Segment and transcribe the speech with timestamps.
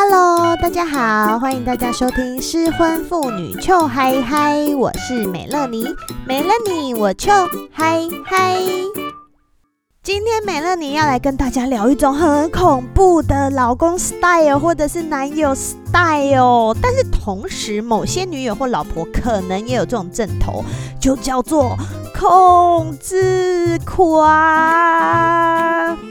[0.00, 5.84] Hello，大家好，欢迎大家收听失婚妇女糗嗨嗨，我是美乐妮，
[6.24, 7.32] 没了你我糗
[7.72, 8.54] 嗨嗨。
[10.04, 20.62] 今天美乐妮要来跟大家聊一种很恐怖的老公 style 或者是男友 style，但是同时某些女友或老婆可能也有这种症头，
[21.00, 21.76] 就叫做
[22.18, 24.26] 控制狂。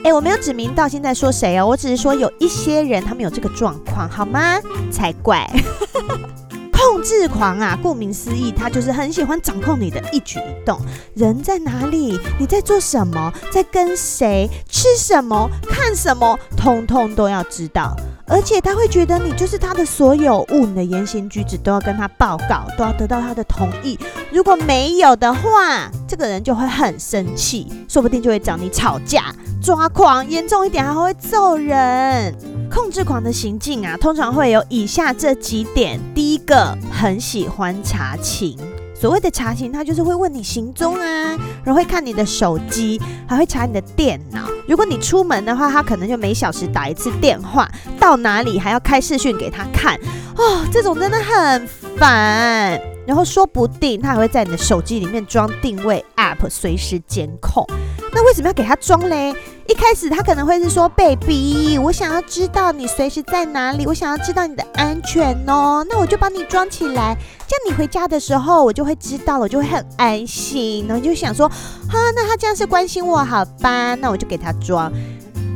[0.06, 4.58] 哎，我没有指名道姓在说谁哦，我只是说有一些人他们有这个状况，好吗？
[4.90, 5.46] 才怪！
[6.72, 10.80] 控制狂啊，顾名思义，他就是很喜欢掌控你的一举一动。
[11.14, 12.18] 人在哪里？
[12.40, 13.34] 你在做什么？
[13.52, 14.50] 在跟谁？
[14.70, 15.50] 吃什么？
[15.68, 16.40] 看什么？
[16.56, 17.94] 通通都要知道。
[18.30, 23.98] 而且他会觉得你就是他的所有物，你的言行举止都要跟他报告，都要得到他的同意。
[24.32, 29.34] 如果没有的话，这个人就会很生气，说不定就会找你吵架。
[29.62, 32.36] 抓狂，严重一点还会揍人。
[32.70, 35.98] 控制狂的行径啊，通常会有以下这几点。
[36.14, 38.58] 第一个，很喜欢查勤。
[38.94, 44.48] 所谓的查勤，他就是会问你行踪啊，然后会看你的手机，还会查你的电脑。
[44.68, 47.68] 如果你出门的话，他可能就每小时打一次电话，
[48.00, 49.98] 到哪里还要开视讯给他看。
[50.36, 52.80] 哦，这种真的很烦。
[53.08, 57.66] 然后说不定他还会在你的手机里面装定位 App，随时监控。
[58.12, 59.34] 那为什么要给他装嘞？
[59.68, 70.86] 一开始他可能会是说：“baby，我想要知道你随时在哪里，我想要知道你的安全哦。”那我就帮你装起来，这样你回家的时候我就会知道了，我就会很安心。
[70.88, 71.50] 然后就想说
[71.90, 73.94] ：“哈，那他这样是关心我，好吧？
[73.96, 74.92] 那我就给他装。”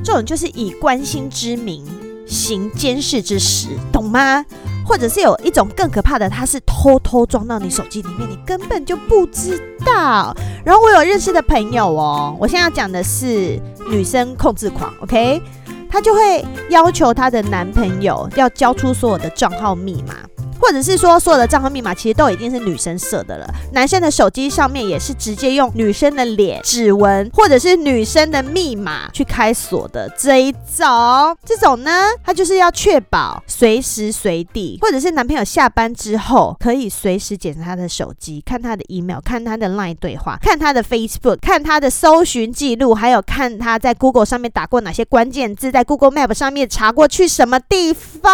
[0.04, 1.86] 这种就是以关心之名
[2.28, 4.46] 行监视之实，懂吗？
[4.84, 10.36] 或者是有一种更可怕的，他是偷偷装到你手机里面，你根本就不知道。
[10.66, 13.58] 然后我有认识的朋友哦，我现在要讲的是
[13.92, 15.42] 女生控制狂，OK？
[15.90, 20.31] 她就会要求她的男朋友要交出所有的账号密码。
[20.62, 23.48] 或者是说，所有的账号密码其实都已经是女生设的了。
[23.74, 31.36] 男生的手机上面也是直接用女生的脸、指纹，或者是女生的密码去开锁的这一种。
[31.44, 31.92] 这种呢，
[32.24, 48.32] 他就是要确保随时随地，或者是男朋友下班之后可以随时检查他的手机，看他的 email，看他的 line 对话，看他的 Facebook，看他的搜寻记录，还有看他在 Google 上面打过哪些关键字，在 Google Map 上面查过去什么地方。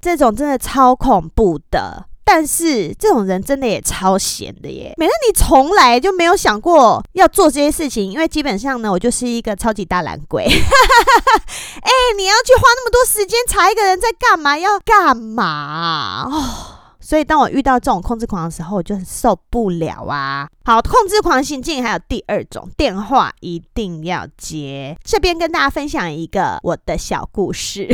[0.00, 4.94] 这种真的超恐怖的，但是这种人真的也超闲的耶。
[4.96, 10.44] 美乐你从来就没有想过要做这些事情，因为基本上呢，我就是一个超级大懒鬼。
[11.80, 16.74] 哎、你要去花那么多时间查一个人在干嘛，要干嘛哦？
[17.00, 20.46] 所以当我遇到这种控制狂的时候，我就很受不了啊。
[20.64, 24.94] 好，控制狂行径还有第二种，电话一定要接。
[25.02, 27.88] 这边跟大家分享一个我的小故事。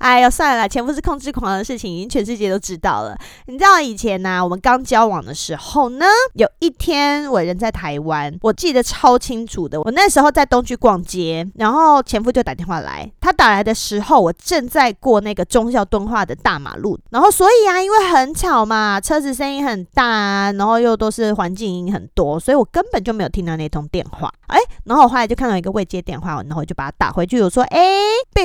[0.00, 3.16] 哎呦，算了，前夫是控制狂的事情，已经全世界都知道了。
[3.46, 9.80] 你知道以前呢、我们刚交往的时候呢，有一天我人在台湾，我记得超清楚的。
[9.80, 13.10] 我那时候在东区逛街，然后前夫就打电话来。
[13.20, 20.10] 他打来的时候，我正在过那个忠孝敦化的大马路，然后所以啊，因为很吵嘛，车子声音很大。
[20.10, 24.28] 啊，然后又都是环境音很多，所以我根本就没有听到那通电话。
[24.48, 27.40] 哎，然后我后来就看到一个未接电话，然后我就把它打回去。
[27.40, 27.80] 我说：“哎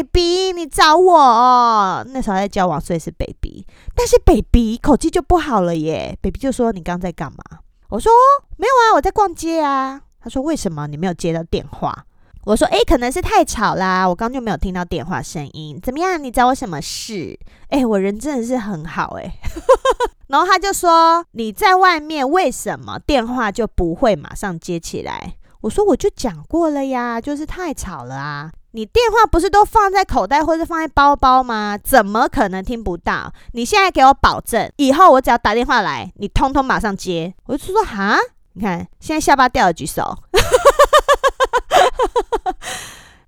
[0.03, 3.65] ，baby，你找我哦？”那时候在交往，所以是 baby。
[3.95, 6.17] 但是 baby 口气就不好了耶。
[6.21, 7.37] baby 就说：“你刚在干嘛？”
[7.89, 8.11] 我说
[8.57, 12.05] ：“没有啊，我在逛街啊。”他说：“为什么你没有接到电话？”
[12.45, 15.79] 我说：“哎，可能是太吵啦，我刚就没有听到电话声音。
[15.81, 16.23] 怎么样？
[16.23, 17.39] 你找我什么事？
[17.69, 19.39] 哎，我人真的是很好哎。”
[20.27, 28.51] 然后他就说：“你在外面为什么电话就不会马上接起来？”我说：“我就讲过了呀，就是太吵了啊！
[28.75, 31.79] 你电话不是都放在口袋或者放在包包吗？
[31.81, 33.31] 怎么可能听不到？
[33.53, 38.17] 你现在给我保证，以后我只要打电话来，你通通马上接。”我就说：“哈，
[38.51, 40.17] 你看现在下巴掉了，举手。”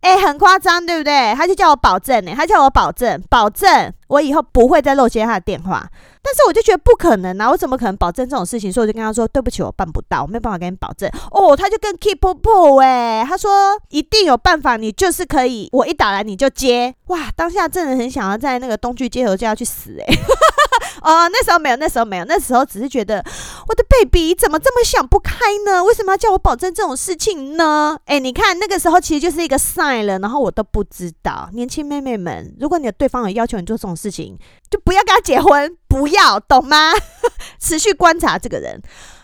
[0.01, 1.33] 哎、欸，很夸张，对不对？
[1.35, 5.87] 他就叫我保证呢，他叫我保证，保证我以后不会再漏接他的电话。
[6.27, 8.71] 但是我就觉得不可能啊，我怎么可能保证这种事情？
[8.71, 16.93] 所以我就跟他说：“对不起，我办不到，我没有办法跟你保证。”哦，他就更 keep up 哎，他说一定有办法，你就是可以，我一打来你就接。
[17.05, 20.05] 哇，当下真的很想要在那个东区街头就要去死哎。
[21.01, 23.23] 哦，那时候没有，那时候没有，那时候只是觉得
[23.69, 25.33] 我的 baby 怎么这么想不开
[25.65, 25.81] 呢？
[25.83, 27.97] 为什么要叫我保证这种事情呢？
[28.05, 31.49] 哎，你看那个时候其实就是一个 sign 了，然后我都不知道。
[31.53, 34.37] 年轻妹妹们，如果你的对方有要求你做这种事情，
[34.69, 36.91] 就不要跟他结婚，不要，要懂吗？
[37.59, 38.81] 持续观察这个人。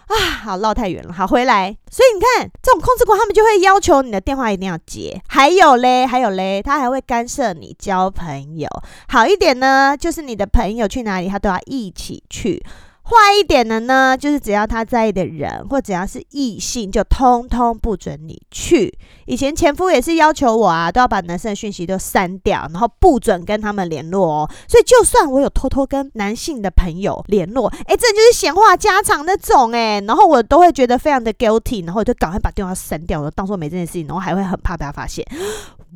[0.07, 1.75] 啊，好绕太远了，好回来。
[1.89, 5.19] 所以你看，这种控制狂，他们就会要求你的电话一定要接。
[5.27, 8.67] 还有嘞，还有嘞，他还会干涉你交朋友。
[9.07, 12.63] 好一点呢，就是你的朋友去哪里，他都要一起去。
[13.05, 18.97] 坏一点的呢，就是只要他在意的人，或只要是异性，就通通不准你去。
[19.25, 24.49] 以前前夫也是要求我啊，都要把男生的讯息都删掉，然后不准跟他们联络哦。
[24.69, 35.25] 所以就算我有偷偷跟男性的朋友联络，诶，这就是闲话家常那种诶，然后我都会觉得非常的 guilty，然后我就赶快把电话删掉了，当做没这件事情，然后还会很怕被他发现。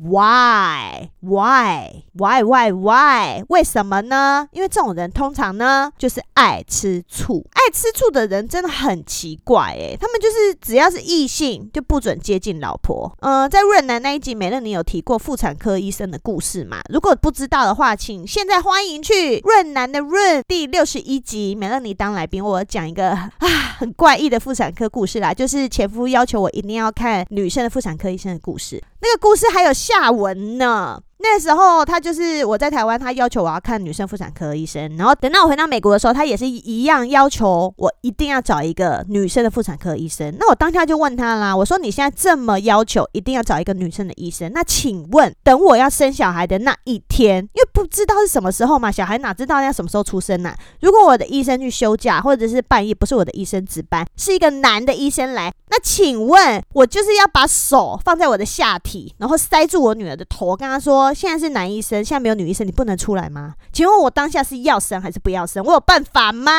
[0.00, 1.08] Why?
[1.20, 2.04] Why?
[2.12, 2.44] Why?
[2.44, 2.70] Why?
[2.70, 3.42] Why?
[3.48, 4.46] 为什么呢？
[4.52, 7.44] 因为这种人通常呢，就是爱吃醋。
[7.52, 13.10] 爱吃醋的人真的很奇怪诶，他们就是只要是异性就不准接近老婆。
[13.20, 16.80] 嗯、在润南那一集，美乐妮有提过妇产科医生的故事嘛？
[16.90, 23.30] 如果不知道的话，请现在欢迎去润南的润第六十一集，美乐妮当来宾，我讲一个啊
[23.78, 28.82] 很怪异的妇产科故事啦，就是前夫要求我一定要看女生的妇产科医生的故事。
[29.00, 31.00] 那个故事还有下文呢。
[31.20, 40.32] 那时候他就是我在台湾，他要求我要看女生妇产科医生，然后等到我回到美国的时候，他也是一样要求我一定要找一个女生的妇产科医生。
[40.38, 50.54] 那我当下就问他啦，我说你现在这么要求一定要找一个女生的医生，那请问等我要生小孩的那一天，因为不知道是什么时候嘛，小孩哪知道要什么时候出生呢？
[50.80, 61.12] 如果我的医生去休假，或者是半夜不是我的医生值班，是一个男的医生来，请问我就是要把手放在我的下体，然后塞住我女儿的头，我跟她说。
[61.14, 63.54] 现在是男医生，现在没有女医生，你不能出来吗？
[63.72, 65.64] 请问我当下是要生还是不要生？
[65.64, 66.52] 我有办法吗？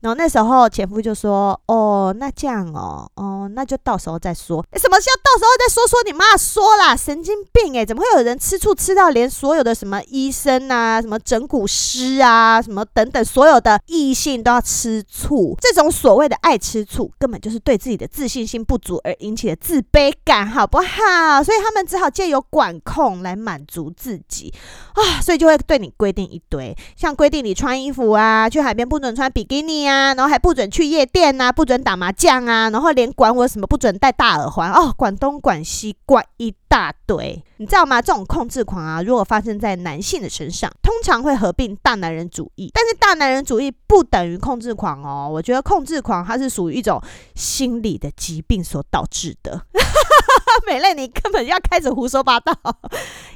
[0.00, 4.64] 然后那时候前夫就说：“哦，那这样哦，哦，那就到时候再说。
[4.74, 5.86] 什么叫到时候再说？
[5.88, 15.56] 说你妈说啦，神经病哎，怎么会有人吃醋吃到连所有的什么医生啊、什么整骨师啊、什么等等所有的异性都要吃醋？
[15.60, 21.42] 这种所谓的爱吃醋，根本就是对自己的自信心不足而引起的自卑感，好不好？
[21.42, 23.90] 所以他们只好借由管控来满足。
[24.02, 24.52] 自己
[24.94, 38.02] 啊，所以就会对你规定一堆，像规定你穿衣服啊，去海边不准穿比基尼啊，然后还不准去夜店啊，不准打麻将啊，然后连管我什么不准戴大耳环哦，管东管西，管一大堆，你知道吗？
[38.02, 47.00] 这种控制狂啊，如果发生在男性的身上，通常会合并大男人主义，但是大男人主义不等于控制狂哦，我觉得控制狂它是属于一种
[47.36, 49.64] 心理的疾病所导致的。
[50.66, 52.52] 美乐，你根本要开始胡说八道。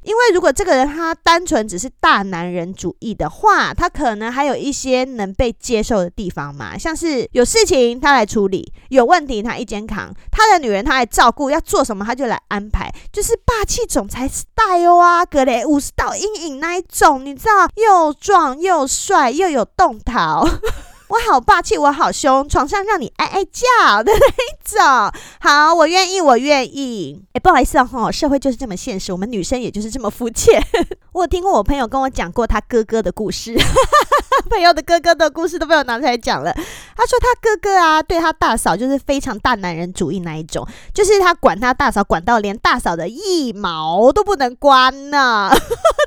[0.02, 20.48] 因为如果这个人他单纯只是大男人主义的话，他可能还有一些能被接受的地方嘛，像是有事情他来处理，有问题他一肩扛，他的女人他来照顾，要做什么他就来安排，就是霸气总裁 style 啊，格雷五十道阴影那一种，你知道，又壮又帅又有动桃。
[21.08, 25.20] 我好霸气，我好凶，床上让你哀哀叫的那一种。
[25.40, 27.22] 好，我愿意，我愿意。
[27.32, 30.60] 哎，不好意思哦，社会就是这么现实，我们女生也就是这么肤浅。
[31.12, 36.52] 我有听过我朋友跟我讲过他哥哥的故事，哈哈哈朋友的哥哥的故事都被我拿出来讲了。
[36.52, 45.50] 他说他哥哥啊，对他大嫂就是非常大男人主义那一种，就是他管他大嫂管到连大嫂的一毛都不能关呢。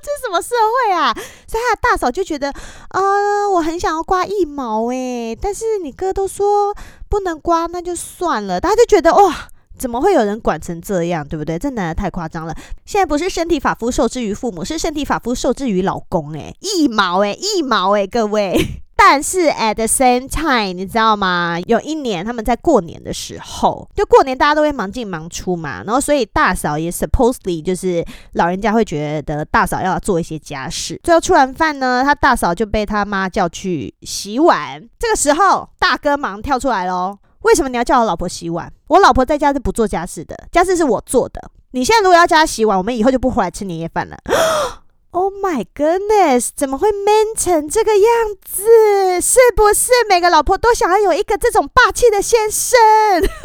[0.02, 1.14] 这什么社会啊？
[1.48, 4.92] 所以他的大嫂就觉得，啊、呃，我很想要刮一毛。
[4.92, 6.76] 哎，但是你哥都说
[7.10, 8.60] 不能刮，那就算了。
[8.60, 9.50] 大家就觉得哇，
[9.80, 11.58] 怎么会有人管成这样，对不对？
[11.58, 12.54] 这男的太夸张了。
[12.86, 16.34] 现在不是身体发肤受之于父母，是身体发肤受之于老公。
[16.38, 18.56] 哎，一毛哎，一毛哎，各位。
[19.02, 21.58] 但是 at the same time，你知道吗？
[21.68, 31.00] 有一年他们在过年的时候，就过年大家都会忙进忙出嘛，然后所以大嫂也 supposedly 就是老人家会觉得大嫂要做一些家事。
[31.02, 34.86] 最后吃完饭呢，他大嫂就被他妈叫去洗碗。
[35.00, 38.72] 这个时候大哥忙跳出来喽，为什么你要叫我老婆洗碗？
[38.88, 41.52] 我老婆在家是不做家事的，家事是我做的。
[41.72, 44.18] 你现在如果要叫她洗碗，我们以后就不回来吃年夜饭了。
[45.12, 46.50] Oh my goodness！
[46.56, 48.06] 怎么会 man 成这个样
[48.46, 49.20] 子？
[49.20, 52.78] 是不是每个老婆都想要有一个这种霸气的先生？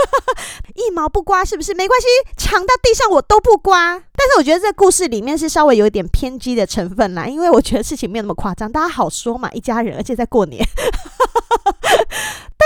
[0.76, 1.72] 一毛不刮是不是？
[1.72, 3.92] 没关系，抢到地上我都不刮。
[3.92, 10.62] 但是我觉得这故事里面是稍微有一点偏激的成分啦，因为我觉得事情没有那么夸张，大家好说嘛，一家人，而且在过年。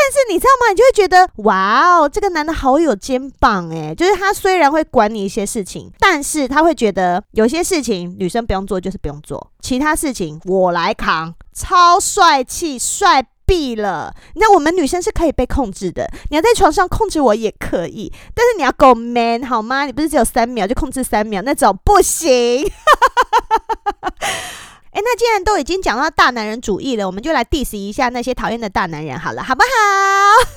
[0.08, 0.70] 但是你知道吗？
[0.70, 14.14] 你就会觉得哇哦，这个男的好有肩膀哎，就是他虽然会管你一些事情，但是他会觉得有些事情女生不用做就是不用做，其他事情我来扛，超帅气，帅毙了。
[14.36, 19.84] 那我们女生是可以被控制的，你要在床上控制我也可以，但是你要够 man 好吗？
[19.84, 22.66] 你不是只有三秒就控制三秒那种不行。
[24.98, 29.68] 哎，那既然都已经讲到大男人主义了，我们就来 diss 一下那些讨厌的大男人好了，好不好？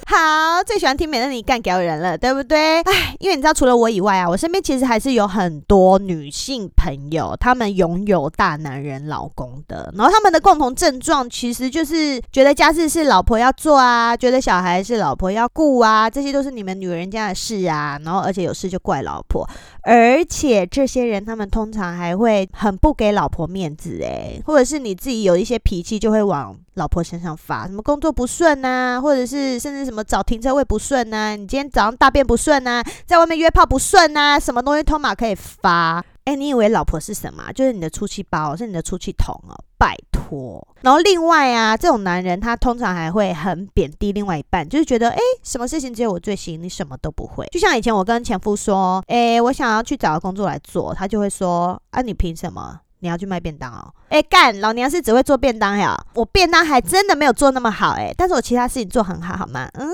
[0.17, 2.81] 好，最喜欢听美乐你干掉人了，对不对？
[2.81, 19.47] 哎，因为你知道，除了我以外啊，我身边其实还是有很多女性朋友，她们拥有大男人老公的，然后他们的共同症状其实就是觉得家事是老婆要做啊，觉得小孩是老婆要顾啊，这些都是你们女人家的事啊，然后而且有事就怪老婆，
[19.83, 36.03] 而且这些人他们通常还会很不给老婆面子诶，或者是你自己有一些脾气就会往老婆身上发，什么工作不顺呐，或者是甚至什么找停车位不顺呐，你今天早上大便不顺呐，在外面约炮不顺呐，什么东西通马可以发？
[36.25, 37.51] 诶，你以为老婆是什么？
[37.53, 40.65] 就是你的出气包，是你的出气筒哦，拜托。
[40.81, 47.45] 然后另外啊，这种男人他通常还会很贬低另外一半，就是觉得诶，什么事情只有我最行，你什么都不会。
[47.51, 52.79] 就像以前我跟前夫说，诶，我想要去找个工作来做，他就会说，啊，你凭什么？
[52.99, 53.91] 你要去卖便当哦？
[54.09, 55.99] 哎，干，老娘是只会做便当呀！
[56.13, 59.67] 我便当还真的没有做那么好哎，但是我其他事情做很好，好吗？
[59.73, 59.89] 嗯，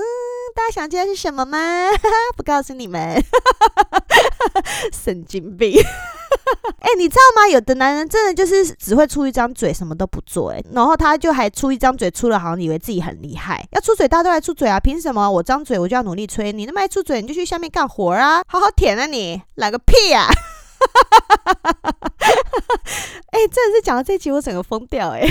[0.58, 1.88] 大家想知道是什么吗？
[2.36, 3.22] 不告诉你们，
[4.92, 5.72] 神经病！
[6.80, 7.46] 哎，你知道吗？
[7.48, 14.80] 有的男人真的就是只会出一张嘴，什么都不做哎，然后他就还出一张嘴，出了好像以为自己很厉害，要出嘴大家都来出嘴啊！
[14.80, 16.52] 凭什么我张嘴我就要努力吹？
[16.52, 20.26] 你那么爱出嘴，你就去下面干活啊，好好舔啊你，懒个屁啊！
[23.30, 25.22] 哎、真的是讲到这集，我整个疯掉哎！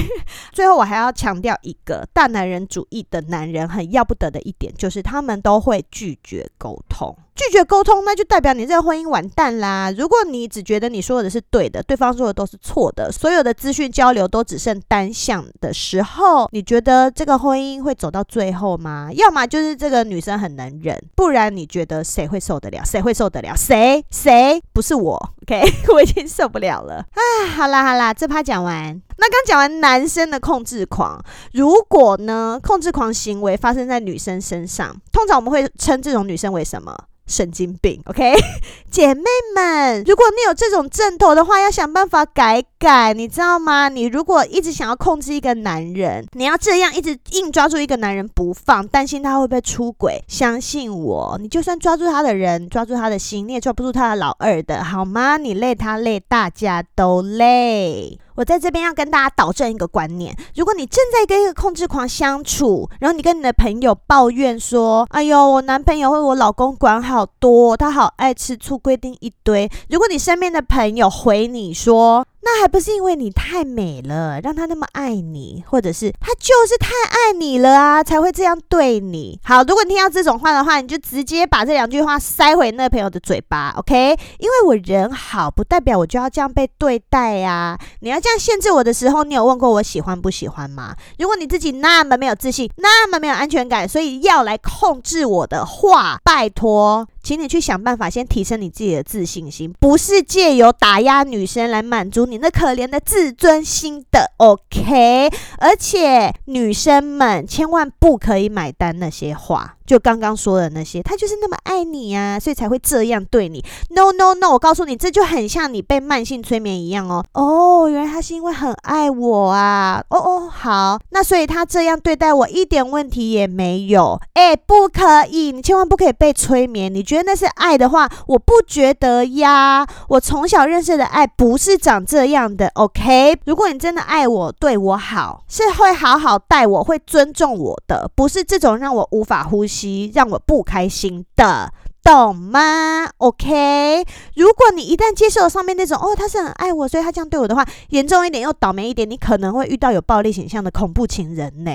[0.54, 7.14] 最后，我还要强调一个大男人主义的男人很要不得的一点，就是他们都会拒绝沟通。
[7.36, 9.94] 拒绝沟通，那就代表你这个婚姻完蛋啦！
[9.96, 19.10] 如果你只觉得你说的是对的，对方说的都是错的，所有的资讯交流都只剩单向的时候，你觉得这个婚姻会走到最后吗？
[19.14, 22.84] 要么就是这个女生很能忍，不然你觉得谁会受得了？
[22.86, 23.54] 谁会受得了？
[23.56, 24.04] 谁？
[24.10, 24.62] 谁？
[24.74, 25.64] 不是我，OK？
[25.94, 27.48] 我已经受不了了啊！
[27.56, 29.02] 好啦好啦，这趴讲完。
[29.18, 31.20] 那刚讲完男生的控制狂，
[31.54, 36.96] 如果呢，控制狂行为发生在女生身上，通常我们会称这种女生为什么？
[37.28, 38.34] 神经病，OK，
[38.90, 39.22] 姐妹
[39.54, 43.90] 们，如果你有这种症头的话，要想办法改改，你知道吗？
[43.90, 55.38] 你如果一直想要控制一个男人，你要这样一直硬抓住一个男人不放，担心他会不会出轨，相信我，你就算抓住他的人，抓住他的心，你也抓不住他的老二的，好吗？
[55.38, 58.18] 你累他累，大家都累。
[58.38, 79.38] 我在这边要跟大家导正一个观念：如果你正在跟一个控制狂相处，然后你跟你的朋友抱怨说：“哎呦，我男朋友或我老公管好多，他好爱吃醋，规定一堆。”如果你身边的朋友回你说，那还不是因为你太美了，让他那么爱你，或者是他就是太爱你了啊，才会这样对你。
[79.44, 84.18] 好，如果你听到这种话的话，你就直接把这两句话塞回那朋友的嘴巴，OK？
[84.40, 87.78] 因为我人好，不代表我就要这样被对待呀。
[88.00, 90.96] 你要这样限制我的时候，你有问过我喜欢不喜欢吗？
[91.20, 97.06] 如果你自己那么没有自信，那么没有安全感，所以要来控制我的话，拜托。
[97.28, 105.30] 请你去想办法，先提升你自己的自信心，不是借由打压女生来满足你那可怜的自尊心的，OK？
[105.58, 109.77] 而且女生们千万不可以买单那些话。
[109.88, 113.64] 就刚刚说的那些，他就是那么爱你啊，所以才会这样对你。
[113.92, 117.24] No No No，我告诉你，这就很像你被慢性催眠一样哦。
[117.34, 120.04] 哦，原来他是因为很爱我啊。
[120.10, 124.20] 哦哦，好，那所以他这样对待我一点问题也没有。
[124.34, 126.94] 哎，不可以，你千万不可以被催眠。
[126.94, 129.88] 你觉得那是爱的话，我不觉得呀。
[130.10, 132.68] 我从小认识的爱不是长这样的。
[132.76, 139.77] OK，如果你真的爱我，对我好，是会好好待我，会尊重我的，不是这种让我无法呼吸。
[140.14, 141.72] 让我不开心的，
[142.04, 144.06] 懂吗？OK，
[144.36, 151.72] 如果你一旦接受了上面那种哦，他是很爱我，所以他这样对我的话，严重一点又倒霉一点，你可能会遇到有暴力倾向的恐怖情人呢。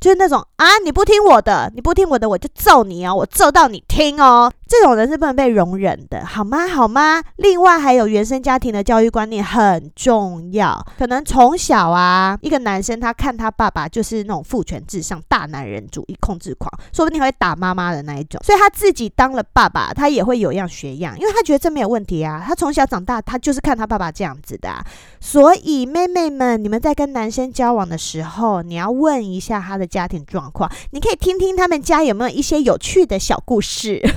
[0.00, 4.52] 就是那种啊，你不听我的，你不听我的，我就揍你哦，我揍到你听哦。
[4.72, 6.66] 这种人是不能被容忍的，好吗？
[6.66, 7.22] 好吗？
[7.36, 24.82] 另外还有原生家庭的教育观念很重要，可能从小啊，一个男生他看他爸爸就是那种父权至上、大男人主义、控制狂，说不定会打妈妈的那一种，所以他自己当了爸爸，他也会有样学样，因为他觉得这没有问题啊，他从小长大，他就是看他爸爸这样子的啊。
[25.20, 34.00] 所以妹妹们，你们在跟男生交往的时候，你要问一下他的家庭状况，你可以听听他们家有没有一些有趣的小故事。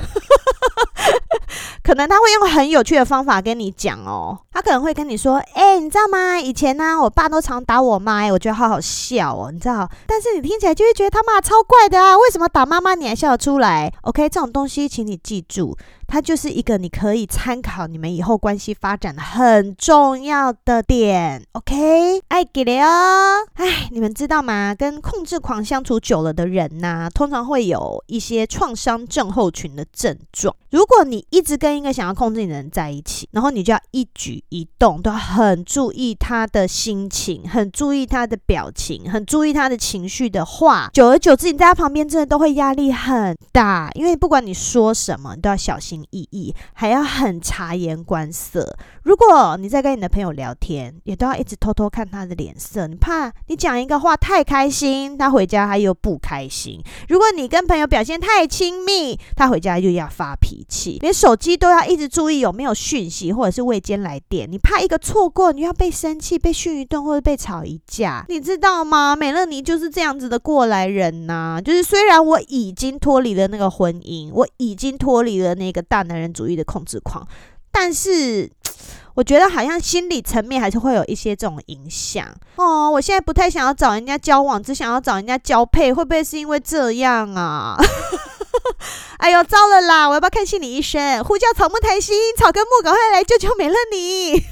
[1.83, 6.39] 可能他会用很有趣的方法跟你讲哦，他可能会跟你说：“哎，你知道吗？
[6.39, 9.89] 以前呢，我爸都常打我妈，哎，我觉得好好笑哦，你知道？
[10.07, 15.77] 但是你听起来就会觉得他妈超怪的啊，为什么打妈妈你还笑得出来？OK，这种东西，请你记住，
[16.07, 21.45] 它就是一个你可以参考你们以后关系发展的很重要的点。
[21.53, 23.45] OK，爱给了哦。
[23.55, 24.73] 哎，你们知道吗？
[24.75, 30.55] 跟控制狂相处久了的人呐、通常会有一些创伤症候群的症状。
[30.71, 48.77] 如果你一直跟一个想要控制你的人在一起，然后你就要一举一动都要很注意他的心情，很注意他的表情，很注意他的情绪的话，久而久之，你在他旁边真的都会压力很大，因为不管你说什么，你都要小心意义，还要很察言观色。
[49.03, 60.97] 如果你在跟你的朋友聊天，也都要一直偷偷看他的脸色，你怕你讲一个话太开心，他回家他又不开心；如果你跟朋友表现太亲密，他回家又要发脾气。
[61.01, 69.15] 连手机都要一直注意有没有讯息或者是未接来电，你怕一个错过，你要被生气、被训一顿或者被吵一架，你知道吗？
[69.15, 77.27] 美乐妮就是这样子的过来人呐、就是虽然我已经脱离了那个婚姻，我已经脱离了那个大男人主义的控制狂，
[77.71, 78.51] 但是。
[79.15, 82.27] 我觉得好像心理层面还是会有一些这种影响
[82.57, 82.91] 哦。
[82.91, 87.77] 我现在不太想要找人家交往，只想要找人家交配，会不会是因为这样啊？
[89.19, 90.09] 哎呦，糟了啦！
[90.09, 91.23] 我要不要看心理医生？
[91.23, 94.43] 呼叫草木谈心，草根木，赶快来救救美乐妮！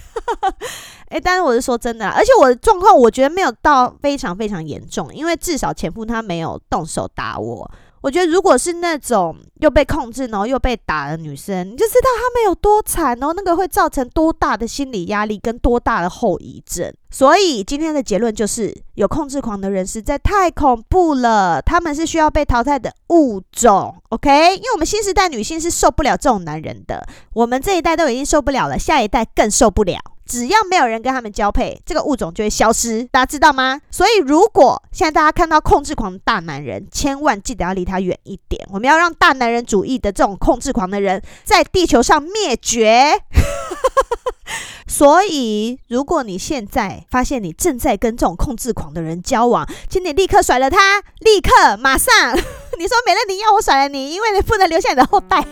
[1.12, 7.70] 哎，但是我是说真的，而且我的状况，我觉得没有到非常非常严重，因为至少前夫他没有动手打我。
[8.04, 16.94] 我觉得，如果是那种又被控制，然后又被打的女生，你就知道她们有多惨，然后那个会造成多大的心理压力跟多大的后遗症。
[17.10, 23.96] 所以今天的结论就是，有控制狂的人实在太恐怖了，他们是需要被淘汰的物种。
[24.10, 29.98] OK，因为我们新时代女性是受不了这种男人的，我们这一代都已经受不了了，下一代更受不了。
[30.25, 33.82] 只要没有人跟他们交配，这个物种就会消失，大家知道吗？
[33.92, 38.65] 所以，如果现在大家看到控制狂的大男人，千万记得要离他远一点。
[38.72, 43.22] 我们要让大男人主义的这种控制狂的人在地球上灭绝。
[44.88, 52.13] 所以，如果你现在发现你正在跟这种控制狂的人交往，请你立刻甩了他，立刻马上。
[52.77, 55.44] 你说美乐妮要我甩了你，因为你不能留下你的后代，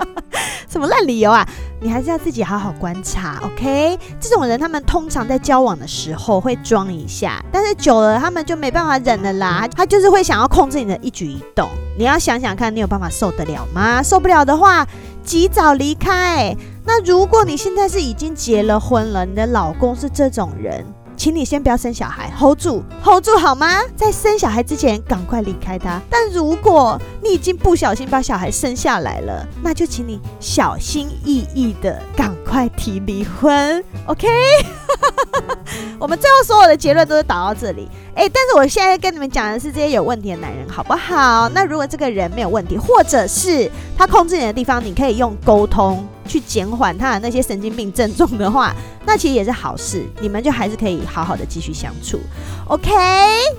[0.70, 1.46] 什么烂理由啊？
[1.80, 3.98] 你还是要自己好好观察，OK？
[4.20, 11.68] 这种人他们通常在交往的时候会装一下，但是久了他们就没办法忍了啦，他就是会想要控制你的一举一动。
[11.96, 14.02] 你要想想看，你有办法受得了吗？
[14.02, 14.86] 受不了的话，
[15.22, 16.56] 及早离开。
[16.84, 20.84] 那如果你现在是已经结了婚了，你的老公是这种人。
[21.18, 23.80] 请你先不要生小孩，hold 住，hold 住好吗？
[23.96, 26.00] 在生小孩之前，赶快离开他。
[26.08, 34.28] 但如果你已经不小心把小孩生下来了，那就请你小心翼翼的赶快提离婚，OK？
[35.98, 37.88] 我们最后所有的结论都是导到这里。
[38.14, 41.48] 诶，但是我现在跟你们讲的是这些有问题的男人，好不好？
[41.48, 46.06] 那如果这个人没有问题，或者是他控制你的地方，你可以用沟通。
[46.28, 48.74] 去减缓他的那些神经病症状的话，
[49.06, 52.20] 那其实也是好事，你们就还是可以好好的继续相处。
[52.66, 52.90] OK，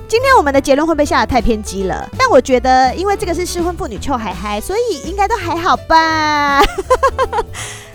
[0.08, 2.08] 今天我们的结论会不会下得太偏激了？
[2.18, 6.62] 但我觉得，因为这个是失婚妇女臭嗨嗨，所以应该都还好吧。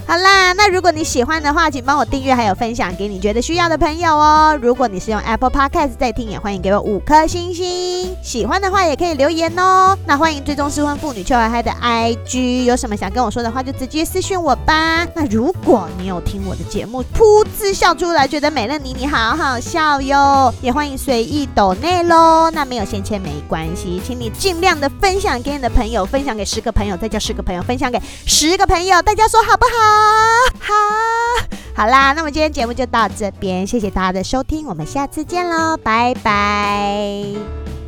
[0.07, 4.57] 好啦，那如果你喜欢的话，请帮我订阅，还有分享给你觉得需要的朋友哦。
[4.61, 8.15] 如果你是用 Apple Podcast 在听，也欢迎给我五颗星星。
[8.23, 9.97] 喜欢的话也可以留言哦。
[10.07, 15.07] 那欢迎追踪失婚妇女秋嗨嗨的 IG，有什么想跟我说的话，就直接私讯我吧。
[15.15, 22.51] 那如果你有听我的节目，噗嗤笑出来，觉得美乐妮你好好笑哟，也欢迎随意抖内喽。
[22.51, 29.94] 那没有先签没关系，请你尽量的分享给你的朋友，分享给十个朋友，再叫十个朋友分享给十个朋友，大家说好不好？
[30.61, 30.75] 好，
[31.77, 37.84] 好啦，那么今天节目就到这边，谢谢大家的收听，我们下次见喽，拜拜。